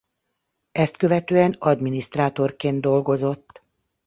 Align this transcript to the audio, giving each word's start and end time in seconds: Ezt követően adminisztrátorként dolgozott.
Ezt 0.71 0.97
követően 0.97 1.55
adminisztrátorként 1.59 2.81
dolgozott. 2.81 3.61